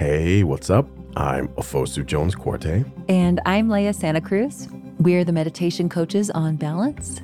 [0.00, 0.88] Hey, what's up?
[1.14, 2.90] I'm Ofosu Jones Quartey.
[3.10, 4.66] And I'm Leah Santa Cruz.
[4.98, 7.20] We're the meditation coaches on Balance.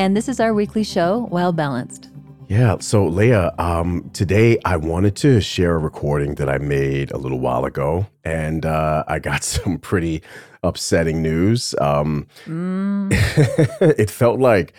[0.00, 2.08] And this is our weekly show, Well Balanced.
[2.48, 7.18] Yeah, so Leah, um, today I wanted to share a recording that I made a
[7.18, 10.24] little while ago, and uh, I got some pretty
[10.64, 11.72] upsetting news.
[11.80, 13.12] Um, mm.
[13.96, 14.72] it felt like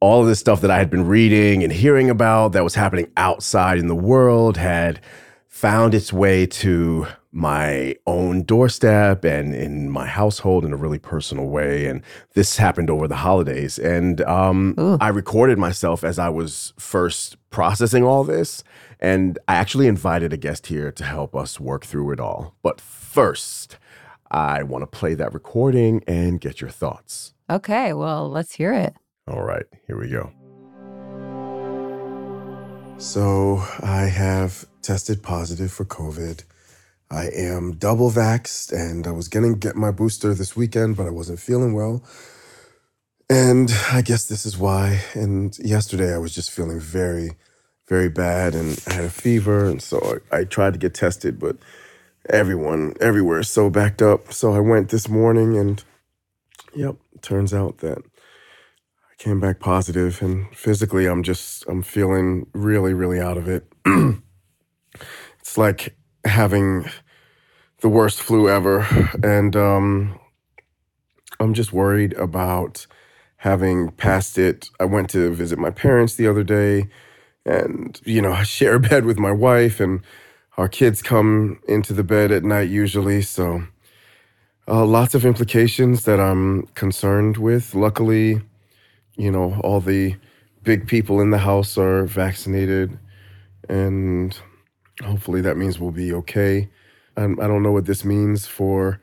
[0.00, 3.12] all of this stuff that I had been reading and hearing about that was happening
[3.16, 5.00] outside in the world had
[5.50, 11.46] found its way to my own doorstep and in my household in a really personal
[11.46, 11.86] way.
[11.86, 12.02] And
[12.34, 13.78] this happened over the holidays.
[13.78, 18.64] And um, I recorded myself as I was first processing all this.
[19.00, 22.54] And I actually invited a guest here to help us work through it all.
[22.62, 23.76] But first,
[24.30, 27.34] I want to play that recording and get your thoughts.
[27.50, 28.94] Okay, well, let's hear it.
[29.26, 30.32] All right, here we go.
[32.98, 36.44] So, I have tested positive for COVID.
[37.10, 41.06] I am double vaxxed and I was going to get my booster this weekend, but
[41.06, 42.04] I wasn't feeling well.
[43.28, 45.02] And I guess this is why.
[45.14, 47.32] And yesterday I was just feeling very,
[47.88, 49.66] very bad and I had a fever.
[49.66, 51.56] And so I, I tried to get tested, but
[52.28, 54.32] everyone, everywhere is so backed up.
[54.32, 55.82] So I went this morning and,
[56.76, 62.94] yep, turns out that I came back positive and physically I'm just, I'm feeling really,
[62.94, 63.66] really out of it.
[65.40, 66.88] it's like having
[67.80, 68.86] the worst flu ever.
[69.22, 70.18] And um,
[71.38, 72.86] I'm just worried about
[73.36, 74.68] having passed it.
[74.78, 76.88] I went to visit my parents the other day
[77.46, 80.02] and, you know, I share a bed with my wife and
[80.58, 83.22] our kids come into the bed at night usually.
[83.22, 83.62] So
[84.68, 87.74] uh, lots of implications that I'm concerned with.
[87.74, 88.42] Luckily,
[89.16, 90.16] you know, all the
[90.62, 92.98] big people in the house are vaccinated
[93.68, 94.38] and
[95.02, 96.68] hopefully that means we'll be okay.
[97.16, 99.00] And I don't know what this means for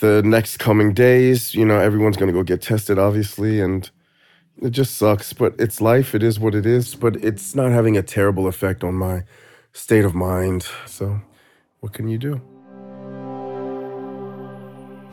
[0.00, 1.54] the next coming days.
[1.54, 3.88] You know, everyone's going to go get tested, obviously, and
[4.62, 5.32] it just sucks.
[5.32, 6.14] But it's life.
[6.14, 6.94] It is what it is.
[6.94, 9.24] But it's not having a terrible effect on my
[9.72, 10.66] state of mind.
[10.86, 11.20] So,
[11.80, 12.53] what can you do?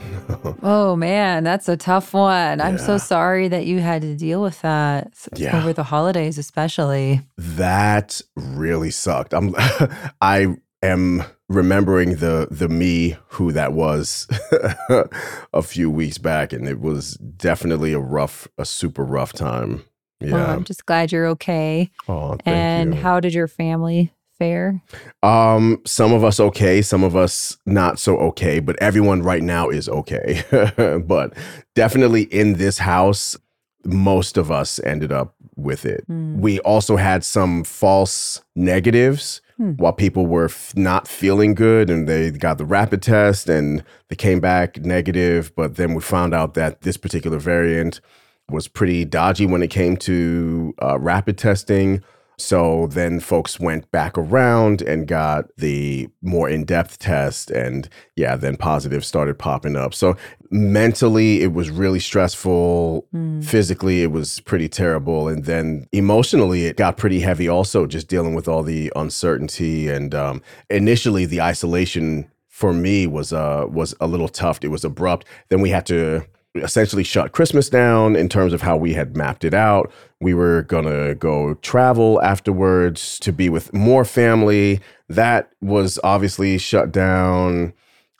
[0.63, 2.59] oh man, that's a tough one.
[2.59, 2.65] Yeah.
[2.65, 5.57] I'm so sorry that you had to deal with that yeah.
[5.57, 7.21] over the holidays, especially.
[7.37, 9.33] That really sucked.
[9.33, 9.55] I'm,
[10.21, 14.27] I am remembering the the me who that was
[15.53, 19.83] a few weeks back, and it was definitely a rough, a super rough time.
[20.19, 21.89] Yeah, well, I'm just glad you're okay.
[22.07, 23.01] Oh, and you.
[23.01, 24.81] how did your family fare?
[25.21, 29.69] Um, some of us okay, some of us not so okay, but everyone right now
[29.69, 30.43] is okay.
[31.05, 31.33] but
[31.75, 33.37] definitely in this house,
[33.85, 36.03] most of us ended up with it.
[36.09, 36.39] Mm.
[36.39, 39.73] We also had some false negatives hmm.
[39.73, 44.15] while people were f- not feeling good and they got the rapid test and they
[44.15, 45.51] came back negative.
[45.55, 48.01] But then we found out that this particular variant
[48.49, 52.03] was pretty dodgy when it came to uh, rapid testing.
[52.41, 57.51] So then folks went back around and got the more in depth test.
[57.51, 59.93] And yeah, then positives started popping up.
[59.93, 60.17] So
[60.49, 63.07] mentally, it was really stressful.
[63.13, 63.43] Mm.
[63.43, 65.27] Physically, it was pretty terrible.
[65.27, 69.89] And then emotionally, it got pretty heavy also, just dealing with all the uncertainty.
[69.89, 74.59] And um, initially, the isolation for me was uh was a little tough.
[74.61, 75.25] It was abrupt.
[75.49, 76.25] Then we had to
[76.55, 79.91] essentially shut Christmas down in terms of how we had mapped it out.
[80.19, 84.81] We were going to go travel afterwards to be with more family.
[85.07, 87.73] That was obviously shut down.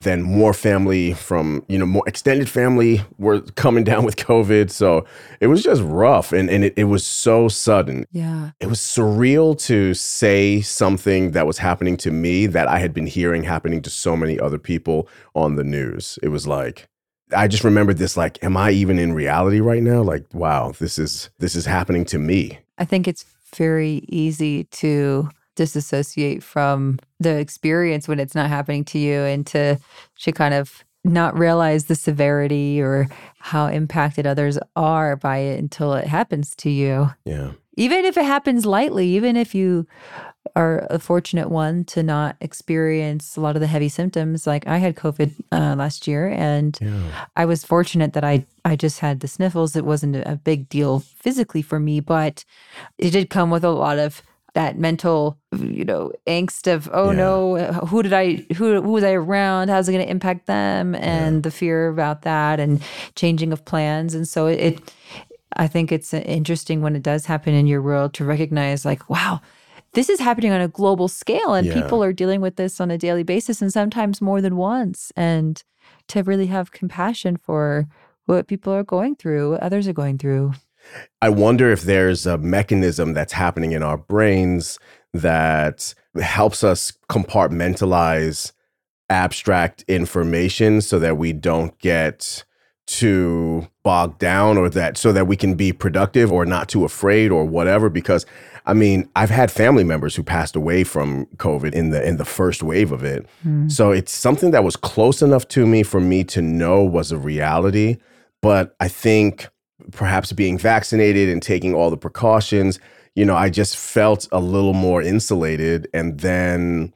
[0.03, 4.71] Then more family from, you know, more extended family were coming down with COVID.
[4.71, 5.05] So
[5.39, 8.05] it was just rough and, and it, it was so sudden.
[8.11, 8.49] Yeah.
[8.59, 13.05] It was surreal to say something that was happening to me that I had been
[13.05, 16.17] hearing happening to so many other people on the news.
[16.23, 16.87] It was like,
[17.35, 20.01] I just remembered this like, am I even in reality right now?
[20.01, 22.59] Like, wow, this is this is happening to me.
[22.77, 23.25] I think it's
[23.55, 29.77] very easy to disassociate from the experience when it's not happening to you and to
[30.19, 33.07] to kind of not realize the severity or
[33.39, 37.11] how impacted others are by it until it happens to you.
[37.25, 37.51] Yeah.
[37.75, 39.87] Even if it happens lightly, even if you
[40.55, 44.47] are a fortunate one to not experience a lot of the heavy symptoms.
[44.47, 47.27] Like I had COVID uh, last year, and yeah.
[47.35, 49.75] I was fortunate that I I just had the sniffles.
[49.75, 52.43] It wasn't a big deal physically for me, but
[52.97, 54.21] it did come with a lot of
[54.53, 57.17] that mental, you know, angst of oh yeah.
[57.17, 59.69] no, who did I who who was I around?
[59.69, 60.95] How's it going to impact them?
[60.95, 61.41] And yeah.
[61.41, 62.81] the fear about that and
[63.15, 64.13] changing of plans.
[64.13, 64.93] And so it, it
[65.55, 69.41] I think it's interesting when it does happen in your world to recognize like wow
[69.93, 71.73] this is happening on a global scale and Yeah.
[71.73, 75.11] people are dealing with this on a daily basis and sometimes more than once.
[75.15, 75.61] And
[76.07, 77.87] to really have compassion for
[78.25, 80.53] what people are going through, what others are going through.
[81.21, 84.79] I wonder if there's a mechanism that's happening in our brains
[85.13, 88.51] that helps us compartmentalize
[89.09, 92.43] abstract information so that we don't get
[92.87, 97.31] too bogged down or that so that we can be productive or not too afraid
[97.31, 98.25] or whatever because
[98.65, 102.25] I mean I've had family members who passed away from covid in the in the
[102.25, 103.25] first wave of it
[103.67, 107.17] so it's something that was close enough to me for me to know was a
[107.17, 107.97] reality
[108.41, 109.47] but I think
[109.91, 112.79] perhaps being vaccinated and taking all the precautions,
[113.15, 115.87] you know, I just felt a little more insulated.
[115.93, 116.93] And then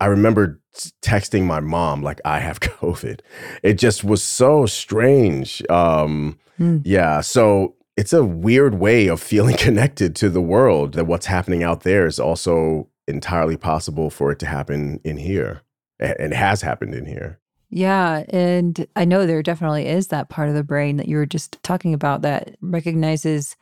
[0.00, 0.60] I remember
[1.02, 3.20] texting my mom, like, I have COVID.
[3.62, 5.62] It just was so strange.
[5.70, 6.78] Um, Hmm.
[6.84, 7.22] Yeah.
[7.22, 11.82] So it's a weird way of feeling connected to the world that what's happening out
[11.82, 15.62] there is also entirely possible for it to happen in here.
[16.00, 17.38] And has happened in here.
[17.70, 18.24] Yeah.
[18.28, 21.62] And I know there definitely is that part of the brain that you were just
[21.62, 23.56] talking about that recognizes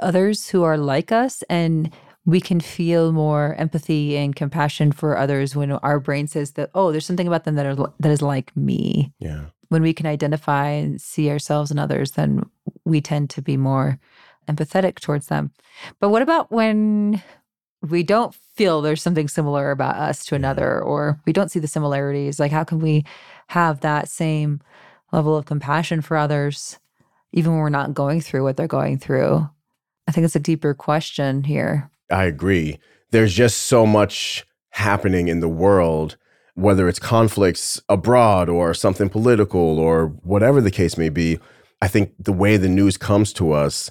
[0.00, 1.92] others who are like us and
[2.24, 6.92] we can feel more empathy and compassion for others when our brain says that, oh,
[6.92, 9.12] there's something about them that are that is like me.
[9.18, 9.46] Yeah.
[9.68, 12.42] When we can identify and see ourselves in others, then
[12.84, 13.98] we tend to be more
[14.48, 15.52] empathetic towards them.
[16.00, 17.22] But what about when
[17.80, 21.68] we don't feel there's something similar about us to another or we don't see the
[21.68, 22.38] similarities?
[22.38, 23.04] Like, how can we
[23.48, 24.60] have that same
[25.12, 26.78] level of compassion for others,
[27.32, 29.48] even when we're not going through what they're going through?
[30.06, 31.90] I think it's a deeper question here.
[32.10, 32.78] I agree.
[33.10, 36.16] There's just so much happening in the world,
[36.54, 41.38] whether it's conflicts abroad or something political or whatever the case may be.
[41.82, 43.90] I think the way the news comes to us,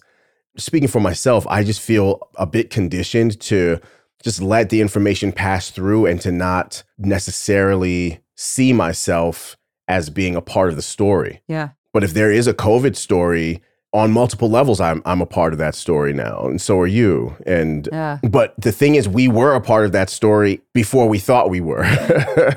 [0.58, 3.80] speaking for myself, I just feel a bit conditioned to
[4.24, 9.58] just let the information pass through and to not necessarily see myself
[9.88, 11.42] as being a part of the story.
[11.48, 11.70] Yeah.
[11.94, 13.62] But if there is a COVID story
[13.94, 17.36] on multiple levels, I'm I'm a part of that story now, and so are you.
[17.46, 18.20] And Yeah.
[18.30, 21.60] but the thing is, we were a part of that story before we thought we
[21.62, 21.84] were.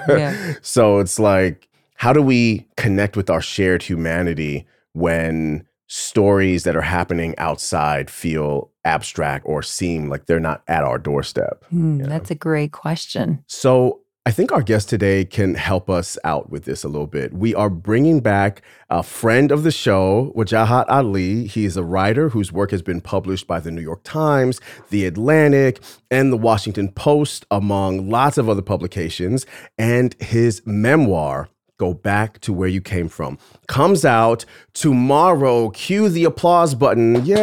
[0.09, 0.55] Yeah.
[0.63, 6.81] So it's like, how do we connect with our shared humanity when stories that are
[6.81, 11.65] happening outside feel abstract or seem like they're not at our doorstep?
[11.67, 12.07] Hmm, Yeah.
[12.07, 13.45] That's a great question.
[13.47, 17.35] So I think our guest today can help us out with this a little bit.
[17.35, 21.47] We are bringing back a friend of the show, Wajahat Ali.
[21.47, 25.05] He is a writer whose work has been published by the New York Times, The
[25.05, 29.45] Atlantic, and the Washington Post, among lots of other publications.
[29.77, 31.51] And his memoir,
[31.85, 33.37] Go Back to Where You Came From,
[33.69, 35.69] comes out tomorrow.
[35.69, 37.23] Cue the applause button.
[37.27, 37.35] Yay!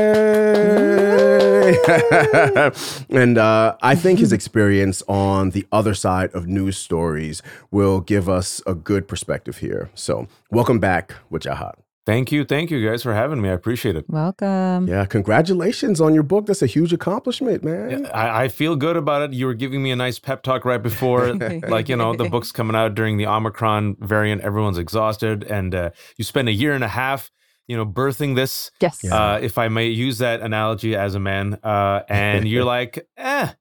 [3.11, 8.27] and uh, I think his experience on the other side of news stories will give
[8.27, 9.91] us a good perspective here.
[9.93, 11.75] So, welcome back, Wajahat.
[12.11, 12.43] Thank you.
[12.43, 13.47] Thank you guys for having me.
[13.47, 14.03] I appreciate it.
[14.09, 14.85] Welcome.
[14.85, 16.45] Yeah, congratulations on your book.
[16.45, 18.05] That's a huge accomplishment, man.
[18.07, 19.31] I, I feel good about it.
[19.33, 21.33] You were giving me a nice pep talk right before,
[21.69, 24.41] like, you know, the book's coming out during the Omicron variant.
[24.41, 25.45] Everyone's exhausted.
[25.45, 27.31] And uh, you spend a year and a half,
[27.69, 29.09] you know, birthing this, Yes.
[29.09, 31.59] uh, if I may use that analogy as a man.
[31.63, 33.53] Uh, and you're like, eh.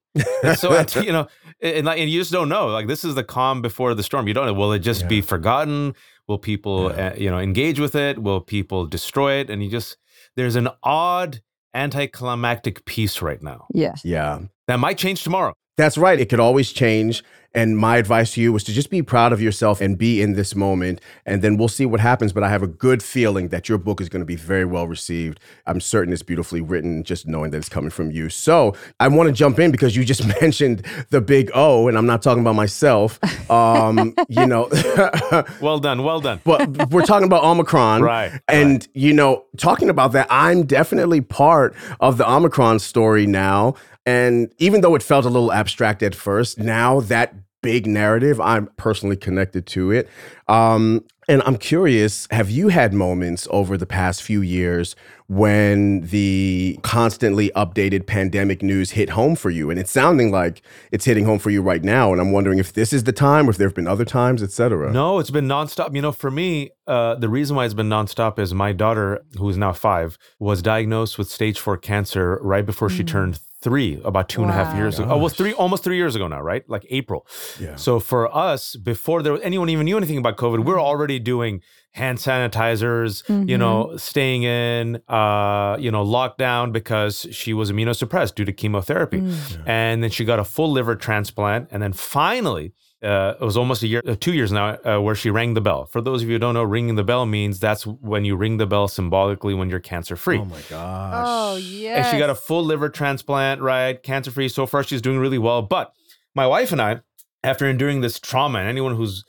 [0.56, 1.28] so you know,
[1.62, 2.66] and, like, and you just don't know.
[2.66, 4.26] Like this is the calm before the storm.
[4.26, 4.54] You don't know.
[4.54, 5.94] Will it just be forgotten?
[6.30, 7.08] Will people, Yeah.
[7.08, 8.22] uh, you know, engage with it?
[8.22, 9.50] Will people destroy it?
[9.50, 9.96] And you just
[10.36, 11.40] there's an odd
[11.74, 13.94] anticlimactic piece right now Yeah.
[14.04, 15.54] Yeah, that might change tomorrow.
[15.76, 16.20] that's right.
[16.20, 17.24] It could always change.
[17.52, 20.34] And my advice to you was to just be proud of yourself and be in
[20.34, 21.00] this moment.
[21.26, 22.32] And then we'll see what happens.
[22.32, 24.86] But I have a good feeling that your book is going to be very well
[24.86, 25.40] received.
[25.66, 28.28] I'm certain it's beautifully written, just knowing that it's coming from you.
[28.28, 32.06] So I want to jump in because you just mentioned the big O, and I'm
[32.06, 33.18] not talking about myself.
[33.50, 34.68] Um, you know,
[35.60, 36.40] Well done, well done.
[36.44, 38.02] but we're talking about Omicron.
[38.02, 43.74] Right, And, you know, talking about that, I'm definitely part of the Omicron story now.
[44.06, 48.66] And even though it felt a little abstract at first, now that big narrative, I'm
[48.76, 50.08] personally connected to it.
[50.48, 54.96] Um, and I'm curious have you had moments over the past few years
[55.28, 59.70] when the constantly updated pandemic news hit home for you?
[59.70, 62.10] And it's sounding like it's hitting home for you right now.
[62.10, 64.42] And I'm wondering if this is the time or if there have been other times,
[64.42, 64.90] et cetera.
[64.90, 65.94] No, it's been nonstop.
[65.94, 69.48] You know, for me, uh, the reason why it's been nonstop is my daughter, who
[69.48, 74.28] is now five, was diagnosed with stage four cancer right before she turned three, about
[74.28, 74.78] two and a half Wow.
[74.78, 75.08] years ago.
[75.10, 76.68] Oh, well, three, almost three years ago now, right?
[76.68, 77.26] Like April.
[77.58, 77.76] Yeah.
[77.76, 81.18] So for us, before there was anyone even knew anything about COVID, we we're already
[81.18, 81.60] doing
[81.92, 83.48] hand sanitizers, mm-hmm.
[83.48, 89.20] you know, staying in, uh, you know, lockdown because she was immunosuppressed due to chemotherapy.
[89.20, 89.68] Mm.
[89.68, 91.68] And then she got a full liver transplant.
[91.70, 95.14] And then finally, uh, it was almost a year, uh, two years now, uh, where
[95.14, 95.86] she rang the bell.
[95.86, 98.58] For those of you who don't know, ringing the bell means that's when you ring
[98.58, 100.38] the bell symbolically when you're cancer free.
[100.38, 101.24] Oh my gosh.
[101.26, 101.96] Oh, yeah.
[101.96, 104.02] And she got a full liver transplant, right?
[104.02, 104.48] Cancer free.
[104.48, 105.62] So far, she's doing really well.
[105.62, 105.92] But
[106.34, 107.00] my wife and I,
[107.42, 109.24] after enduring this trauma, and anyone who's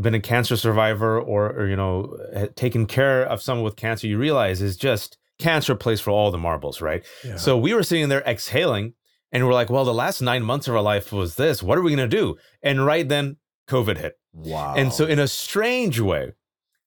[0.00, 2.16] been a cancer survivor or, or you know,
[2.56, 6.38] taken care of someone with cancer, you realize is just cancer plays for all the
[6.38, 7.04] marbles, right?
[7.24, 7.36] Yeah.
[7.36, 8.94] So we were sitting there exhaling
[9.32, 11.62] and we're like, well, the last nine months of our life was this.
[11.62, 12.36] What are we going to do?
[12.62, 13.36] And right then,
[13.68, 14.18] COVID hit.
[14.32, 14.74] Wow.
[14.76, 16.32] And so, in a strange way,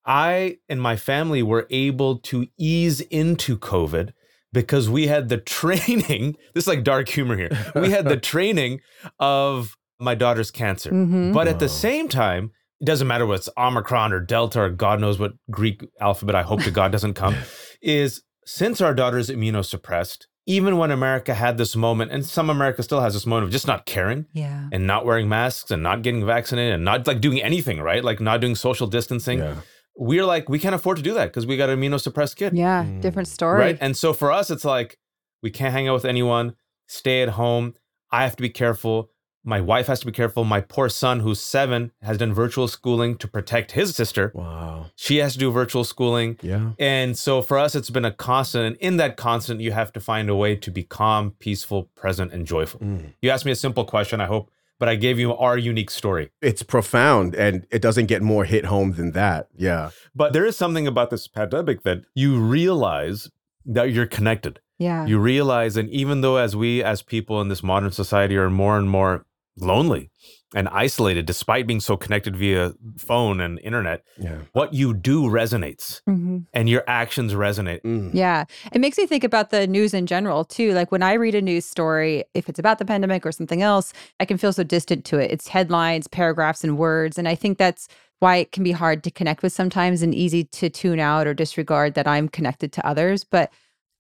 [0.06, 4.14] I and my family were able to ease into COVID
[4.52, 6.38] because we had the training.
[6.54, 7.50] This is like dark humor here.
[7.76, 8.82] We had the training
[9.20, 10.92] of my daughter's cancer.
[10.92, 11.32] Mm-hmm.
[11.34, 15.18] But at the same time, it doesn't matter what's Omicron or Delta or God knows
[15.18, 17.36] what Greek alphabet, I hope to God doesn't come,
[17.82, 23.02] is since our daughter's immunosuppressed, even when America had this moment, and some America still
[23.02, 24.68] has this moment of just not caring yeah.
[24.72, 28.04] and not wearing masks and not getting vaccinated and not like doing anything, right?
[28.04, 29.40] Like not doing social distancing.
[29.40, 29.56] Yeah.
[29.96, 32.58] We're like, we can't afford to do that because we got an immunosuppressed kid.
[32.58, 33.00] Yeah, mm.
[33.00, 33.60] different story.
[33.60, 33.78] Right.
[33.80, 34.98] And so for us, it's like,
[35.42, 36.56] we can't hang out with anyone,
[36.88, 37.76] stay at home.
[38.12, 39.12] I have to be careful
[39.44, 40.44] my wife has to be careful.
[40.44, 44.32] My poor son, who's seven, has done virtual schooling to protect his sister.
[44.34, 44.88] Wow.
[44.96, 46.40] She has to do virtual schooling.
[46.42, 46.72] Yeah.
[46.80, 48.66] And so for us, it's been a constant.
[48.66, 52.32] And in that constant, you have to find a way to be calm, peaceful, present,
[52.32, 52.80] and joyful.
[52.80, 53.14] Mm.
[53.22, 56.32] You asked me a simple question, I hope, but I gave you our unique story.
[56.42, 59.50] It's profound and it doesn't get more hit home than that.
[59.56, 59.92] Yeah.
[60.16, 63.30] But there is something about this pandemic that you realize
[63.66, 64.60] that you're connected.
[64.80, 65.06] Yeah.
[65.06, 68.78] You realize, and even though as we as people in this modern society are more
[68.78, 69.26] and more
[69.58, 70.10] lonely
[70.56, 74.40] and isolated despite being so connected via phone and internet yeah.
[74.54, 76.40] what you do resonates mm-hmm.
[76.54, 78.10] and your actions resonate mm.
[78.14, 81.36] yeah it makes me think about the news in general too like when i read
[81.36, 84.64] a news story if it's about the pandemic or something else i can feel so
[84.64, 87.88] distant to it it's headlines paragraphs and words and i think that's
[88.20, 91.34] why it can be hard to connect with sometimes and easy to tune out or
[91.34, 93.52] disregard that i'm connected to others but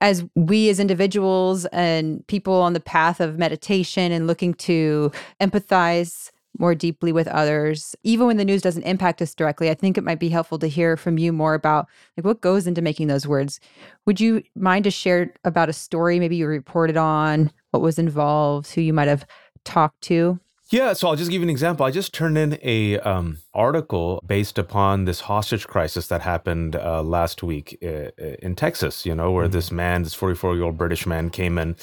[0.03, 6.29] as we as individuals and people on the path of meditation and looking to empathize
[6.59, 10.03] more deeply with others even when the news doesn't impact us directly i think it
[10.03, 13.25] might be helpful to hear from you more about like what goes into making those
[13.25, 13.59] words
[14.05, 18.69] would you mind to share about a story maybe you reported on what was involved
[18.73, 19.25] who you might have
[19.63, 21.85] talked to yeah, so I'll just give you an example.
[21.85, 27.01] I just turned in a um, article based upon this hostage crisis that happened uh,
[27.03, 28.09] last week uh,
[28.41, 29.05] in Texas.
[29.05, 29.53] You know, where mm-hmm.
[29.53, 31.75] this man, this 44 year old British man, came in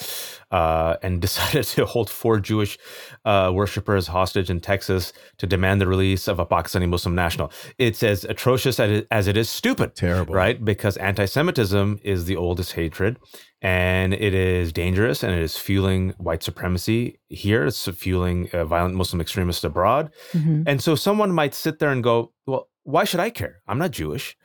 [0.51, 2.79] uh, and decided to hold four Jewish
[3.25, 7.53] uh, worshippers hostage in Texas to demand the release of a Pakistani Muslim national.
[7.79, 9.95] It's as atrocious as it, is stupid.
[9.95, 10.63] Terrible, right?
[10.63, 13.19] Because anti-Semitism is the oldest hatred
[13.63, 17.67] and it is dangerous and it is fueling white supremacy here.
[17.67, 20.11] It's fueling uh, violent Muslim extremists abroad.
[20.33, 20.63] Mm-hmm.
[20.67, 23.63] And so someone might sit there and go, well, why should I care?
[23.69, 24.37] I'm not Jewish.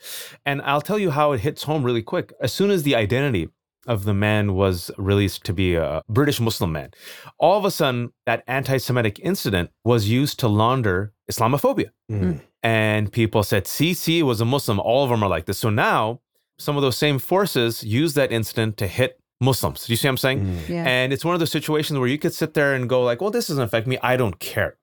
[0.45, 2.33] And I'll tell you how it hits home really quick.
[2.41, 3.49] As soon as the identity
[3.87, 6.91] of the man was released to be a British Muslim man,
[7.37, 11.91] all of a sudden that anti Semitic incident was used to launder Islamophobia.
[12.11, 12.41] Mm.
[12.63, 14.79] And people said, see, see, was a Muslim.
[14.79, 15.59] All of them are like this.
[15.59, 16.21] So now
[16.57, 19.85] some of those same forces use that incident to hit Muslims.
[19.85, 20.39] Do you see what I'm saying?
[20.45, 20.69] Mm.
[20.69, 20.87] Yeah.
[20.87, 23.31] And it's one of those situations where you could sit there and go like, well,
[23.31, 23.97] this doesn't affect me.
[24.01, 24.77] I don't care.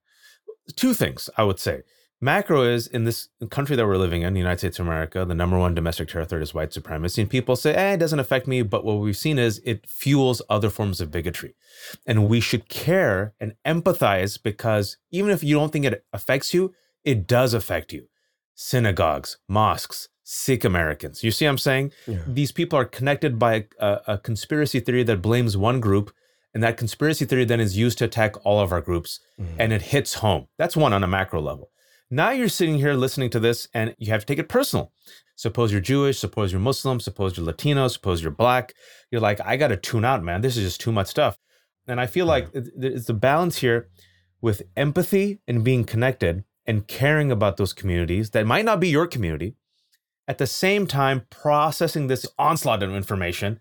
[0.76, 1.82] Two things I would say.
[2.24, 5.34] Macro is in this country that we're living in, the United States of America, the
[5.34, 7.20] number one domestic terror threat is white supremacy.
[7.20, 8.62] And people say, eh, it doesn't affect me.
[8.62, 11.56] But what we've seen is it fuels other forms of bigotry.
[12.06, 16.72] And we should care and empathize because even if you don't think it affects you,
[17.02, 18.06] it does affect you.
[18.54, 21.24] Synagogues, mosques, Sikh Americans.
[21.24, 21.90] You see what I'm saying?
[22.06, 22.20] Yeah.
[22.28, 26.14] These people are connected by a, a, conspiracy theory that blames one group,
[26.54, 29.56] and that conspiracy theory then is used to attack all of our groups, mm-hmm.
[29.58, 30.46] and it hits home.
[30.58, 31.70] That's one on a macro level.
[32.14, 34.92] Now you're sitting here listening to this, and you have to take it personal.
[35.34, 38.74] Suppose you're Jewish, suppose you're Muslim, suppose you're Latino, suppose you're Black.
[39.10, 40.42] You're like, I got to tune out, man.
[40.42, 41.38] This is just too much stuff.
[41.88, 43.88] And I feel like it's a balance here
[44.42, 49.06] with empathy and being connected and caring about those communities that might not be your
[49.06, 49.56] community
[50.28, 53.58] at the same time processing this onslaught of information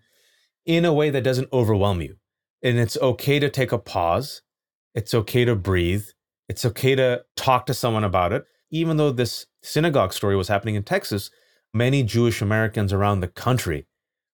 [0.66, 2.16] in a way that doesn't overwhelm you.
[2.62, 4.42] And it's okay to take a pause.
[4.94, 6.04] It's okay to breathe.
[6.48, 8.44] It's okay to talk to someone about it.
[8.70, 11.30] Even though this synagogue story was happening in Texas,
[11.74, 13.86] many Jewish Americans around the country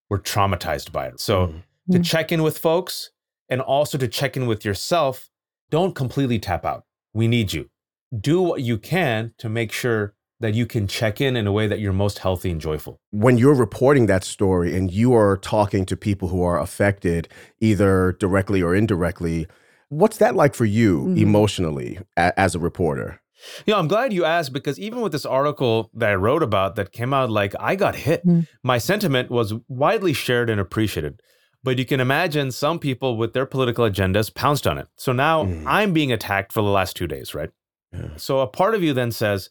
[0.09, 1.19] were traumatized by it.
[1.19, 1.93] So mm-hmm.
[1.93, 3.11] to check in with folks
[3.49, 5.29] and also to check in with yourself,
[5.69, 6.85] don't completely tap out.
[7.13, 7.69] We need you.
[8.17, 11.67] Do what you can to make sure that you can check in in a way
[11.67, 12.99] that you're most healthy and joyful.
[13.11, 17.27] When you're reporting that story and you are talking to people who are affected,
[17.59, 19.47] either directly or indirectly,
[19.89, 21.17] what's that like for you Mhm.
[21.19, 23.21] emotionally a- as a reporter?
[23.65, 26.75] You know, I'm glad you asked because even with this article that I wrote about
[26.75, 28.25] that came out, like I got hit.
[28.25, 28.47] Mm.
[28.63, 31.21] My sentiment was widely shared and appreciated.
[31.63, 34.87] But you can imagine some people with their political agendas pounced on it.
[34.97, 35.63] So now Mm.
[35.65, 37.49] I'm being attacked for the last two days, right?
[37.93, 38.09] Yeah.
[38.17, 39.49] So a part of you then says,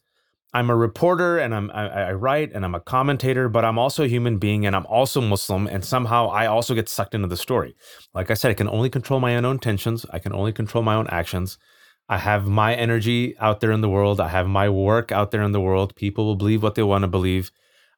[0.55, 4.05] I'm a reporter and I'm I, I write and I'm a commentator, but I'm also
[4.05, 7.37] a human being and I'm also Muslim, and somehow I also get sucked into the
[7.37, 7.77] story.
[8.15, 10.07] Like I said, I can only control my own intentions.
[10.11, 11.59] I can only control my own actions.
[12.09, 14.21] I have my energy out there in the world.
[14.21, 15.95] I have my work out there in the world.
[15.95, 17.53] People will believe what they want to believe.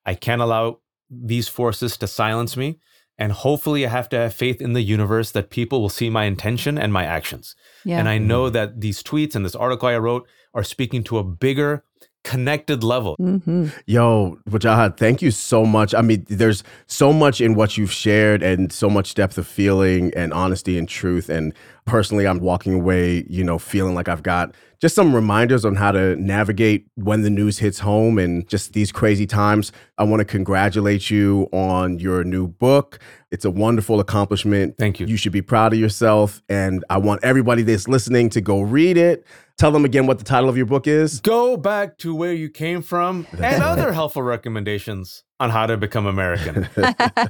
[0.05, 2.81] I can't allow these forces to silence me.
[3.17, 6.25] And hopefully, I have to have faith in the universe that people will see my
[6.25, 7.55] intention and my actions.
[7.85, 7.99] Yeah.
[7.99, 8.53] And I know mm.
[8.55, 11.85] that these tweets and this article I wrote are speaking to a bigger,
[12.25, 13.17] connected level.
[13.17, 15.95] hmm Yo, Wajahat, thank you so much.
[15.95, 20.13] I mean, there's so much in what you've shared and so much depth of feeling
[20.15, 21.29] and honesty and truth.
[21.29, 21.55] And
[21.87, 25.93] personally, I'm walking away, you know, feeling like I've got just some reminders on how
[25.93, 29.73] to navigate when the news hits home and just these crazy times.
[29.99, 32.99] I want to congratulate you on your new book.
[33.31, 34.77] It's a wonderful accomplishment.
[34.79, 35.07] Thank you.
[35.07, 36.43] You should be proud of yourself.
[36.49, 39.27] And I want everybody that's listening to go read it.
[39.61, 41.21] Tell them again what the title of your book is.
[41.21, 46.07] Go back to where you came from and other helpful recommendations on how to become
[46.07, 46.65] American.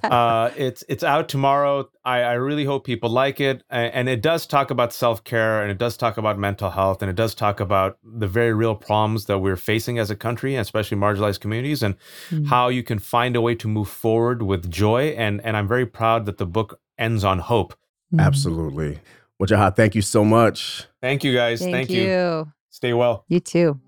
[0.05, 1.91] uh, it's it's out tomorrow.
[2.05, 5.61] I, I really hope people like it, A- and it does talk about self care,
[5.63, 8.77] and it does talk about mental health, and it does talk about the very real
[8.77, 11.97] problems that we're facing as a country, especially marginalized communities, and
[12.31, 12.47] Mm.
[12.47, 15.15] how you can find a way to move forward with joy.
[15.19, 17.75] and And I'm very proud that the book ends on hope.
[18.15, 18.21] Mhm.
[18.25, 18.99] Absolutely.
[19.41, 20.87] Wajahat, thank you so much.
[21.01, 21.61] Thank you guys.
[21.61, 22.03] Thank, Thank, you.
[22.03, 22.53] you.
[22.69, 23.25] Stay well.
[23.29, 23.81] You too.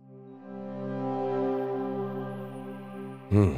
[3.28, 3.56] Hmm.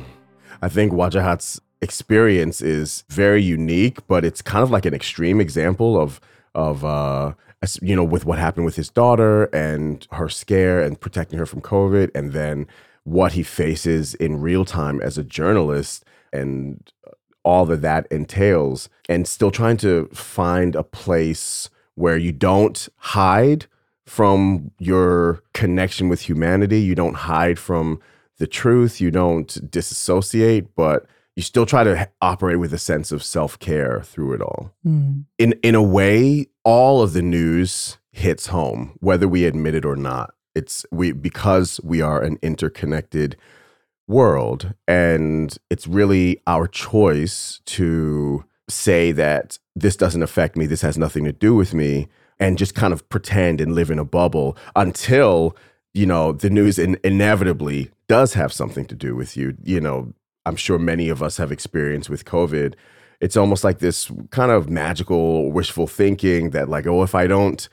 [0.60, 6.00] I think Wajahat's experience is very unique, but it's kind of like an extreme example
[6.00, 6.20] of
[6.54, 7.32] of uh
[7.80, 11.60] you know with what happened with his daughter and her scare and protecting her from
[11.60, 12.66] COVID, and then
[13.04, 16.90] what he faces in real time as a journalist and
[17.44, 23.66] all that that entails, and still trying to find a place where you don't hide
[24.06, 26.80] from your connection with humanity.
[26.80, 28.00] You don't hide from
[28.38, 29.00] the truth.
[29.00, 34.02] You don't disassociate, but you still try to operate with a sense of self care
[34.02, 34.72] through it all.
[34.86, 35.24] Mm.
[35.38, 39.96] In in a way, all of the news hits home, whether we admit it or
[39.96, 40.34] not.
[40.54, 43.36] It's we because we are an interconnected
[44.06, 50.66] world, and it's really our choice to say that this doesn't affect me.
[50.66, 53.98] This has nothing to do with me and just kind of pretend and live in
[53.98, 55.56] a bubble until
[55.92, 60.12] you know the news in- inevitably does have something to do with you you know
[60.44, 62.74] i'm sure many of us have experience with covid
[63.20, 67.68] it's almost like this kind of magical wishful thinking that like oh if i don't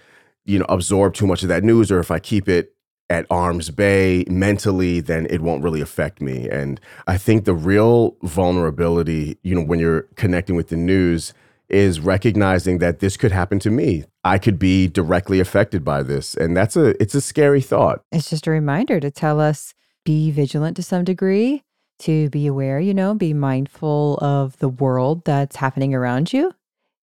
[0.46, 2.76] you know absorb too much of that news or if i keep it
[3.12, 8.16] at arm's bay mentally then it won't really affect me and i think the real
[8.24, 11.34] vulnerability you know when you're connecting with the news
[11.72, 14.04] is recognizing that this could happen to me.
[14.26, 16.36] I could be directly affected by this.
[16.36, 18.04] And that's a it's a scary thought.
[18.12, 21.64] It's just a reminder to tell us be vigilant to some degree,
[22.00, 26.54] to be aware, you know, be mindful of the world that's happening around you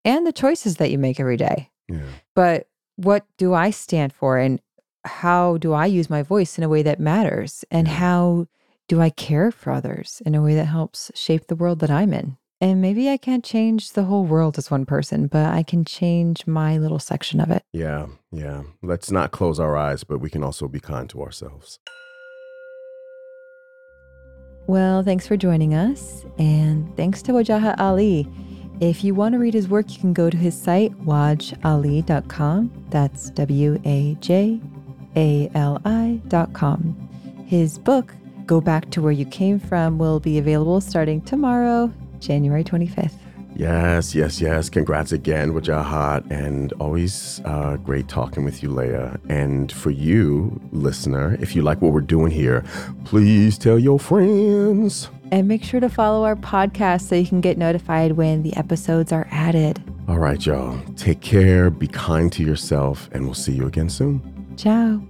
[0.04, 1.70] and the choices that you make every day.
[1.88, 2.00] Yeah.
[2.34, 4.60] But what do I stand for and
[5.04, 7.64] how do I use my voice in a way that matters?
[7.70, 8.46] And how
[8.88, 12.12] do I care for others in a way that helps shape the world that I'm
[12.12, 12.36] in?
[12.60, 16.46] And maybe I can't change the whole world as one person, but I can change
[16.46, 17.62] my little section of it.
[17.72, 18.08] Yeah.
[18.30, 18.64] Yeah.
[18.82, 21.78] Let's not close our eyes, but we can also be kind to ourselves.
[24.66, 26.26] Well, thanks for joining us.
[26.38, 28.28] And thanks to Wajahat Ali.
[28.80, 32.86] If you want to read his work, you can go to his site, wajali.com.
[32.90, 34.60] That's W A J
[35.16, 37.08] A L I.com.
[37.46, 38.14] His book,
[38.46, 43.14] Go Back to Where You Came From, will be available starting tomorrow, January 25th.
[43.56, 44.70] Yes, yes, yes.
[44.70, 46.30] Congrats again, Wajahat.
[46.30, 49.18] And always uh, great talking with you, Leah.
[49.28, 52.64] And for you, listener, if you like what we're doing here,
[53.04, 55.10] please tell your friends.
[55.32, 59.12] And make sure to follow our podcast so you can get notified when the episodes
[59.12, 59.82] are added.
[60.08, 60.80] All right, y'all.
[60.96, 64.39] Take care, be kind to yourself, and we'll see you again soon.
[64.60, 65.09] Tchau!